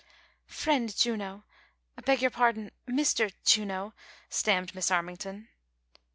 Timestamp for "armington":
4.89-5.49